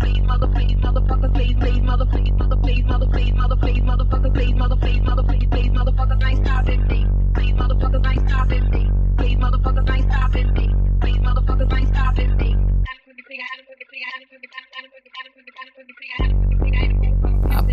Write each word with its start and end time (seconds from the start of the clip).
please, 0.00 0.22
mother, 0.22 0.48
please, 0.48 0.76
motherfuckers, 0.78 1.34
please, 1.34 1.56
please, 1.60 1.82
mother, 1.82 2.06
please, 2.06 2.32
mother, 2.32 2.56
please, 2.56 2.84
mother, 2.84 3.06
please, 3.12 3.32
mother, 3.34 3.56
please, 3.56 3.80
motherfuckers, 3.82 4.34
please, 4.34 4.54
mother, 4.54 4.76
please, 4.76 5.02
mother, 5.02 5.22
please, 5.24 5.48
please, 5.50 5.70
motherfuckers, 5.70 6.24
ain't 6.28 6.46
stopping 6.46 6.86
me. 6.88 7.06
Please, 7.34 7.54
motherfuckers, 7.54 8.06
ain't 8.10 8.28
stopping 8.28 8.70
me. 8.70 8.90
Please, 9.18 9.36
motherfuckers, 9.38 9.90
ain't 9.94 10.10
stopping 10.12 10.52
me. 10.54 10.68
Please, 11.00 11.18
motherfuckers, 11.18 11.78
ain't 11.78 11.88
stopping 11.94 12.36
me. 12.36 12.56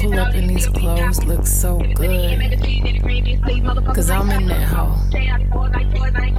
Pull 0.09 0.19
up 0.19 0.35
in 0.35 0.47
these 0.47 0.67
clothes, 0.67 1.23
look 1.25 1.45
so 1.45 1.79
good. 1.95 2.39
Cause 3.93 4.09
I'm 4.09 4.29
in 4.31 4.47
that 4.47 4.63
hoe. 4.63 4.95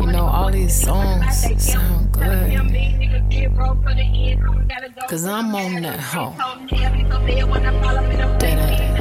You 0.00 0.12
know, 0.12 0.26
all 0.26 0.50
these 0.50 0.74
songs 0.74 1.62
sound 1.62 2.12
good. 2.12 2.58
Cause 5.08 5.24
I'm 5.24 5.54
on 5.54 5.82
that 5.82 6.00
hoe. 6.00 6.34
Dead 8.38 8.58
ass. 8.58 8.98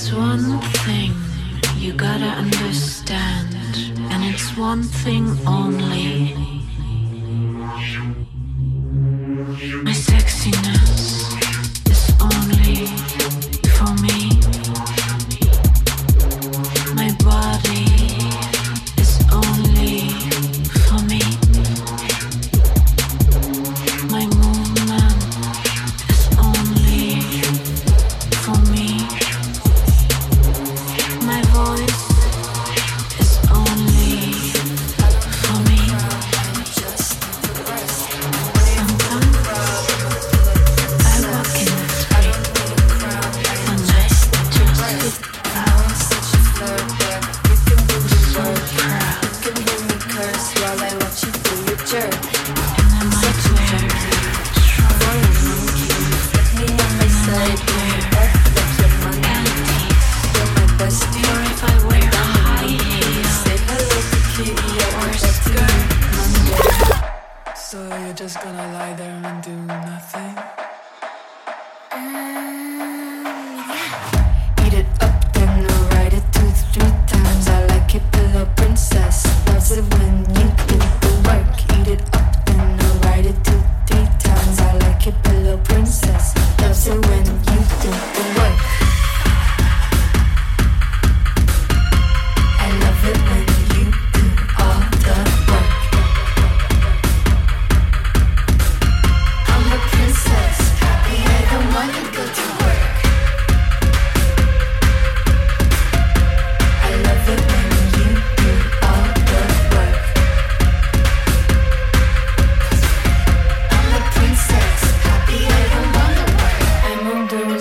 There's 0.00 0.14
one 0.14 0.60
thing 0.86 1.12
you 1.76 1.92
gotta 1.92 2.24
understand, 2.24 3.54
and 4.10 4.24
it's 4.24 4.56
one 4.56 4.82
thing 4.82 5.26
only. 5.46 6.34
I 9.86 9.92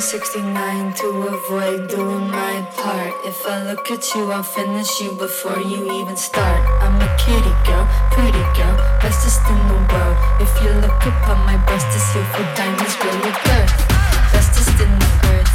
69 0.09 0.93
to 0.95 1.07
avoid 1.29 1.87
doing 1.87 2.31
my 2.31 2.67
part. 2.73 3.13
If 3.25 3.45
I 3.45 3.61
look 3.69 3.91
at 3.91 4.15
you, 4.15 4.31
I'll 4.31 4.41
finish 4.41 4.99
you 4.99 5.11
before 5.11 5.59
you 5.59 5.85
even 6.01 6.17
start. 6.17 6.65
I'm 6.81 6.99
a 6.99 7.09
kitty 7.21 7.53
girl, 7.61 7.85
pretty 8.09 8.41
girl, 8.57 8.75
bestest 9.03 9.45
in 9.45 9.59
the 9.69 9.77
world. 9.93 10.17
If 10.41 10.49
you 10.63 10.71
look 10.81 11.05
upon 11.05 11.45
my 11.45 11.57
breast, 11.67 11.85
it's 11.93 12.11
here 12.11 12.25
for 12.33 12.41
diamonds, 12.57 12.97
really 13.05 13.33
birth. 13.45 13.73
Bestest 14.33 14.81
in 14.81 14.91
the 14.97 15.11
earth, 15.29 15.53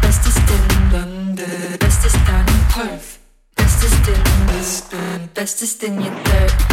bestest 0.00 0.48
in 0.48 0.92
London, 0.96 1.76
bestest 1.76 2.16
down 2.24 2.48
in 2.48 2.62
Perth, 2.72 3.18
bestest 3.54 4.08
in 4.08 4.46
Lisbon, 4.46 5.28
bestest 5.34 5.84
in 5.84 6.00
your 6.00 6.14
dirt. 6.24 6.69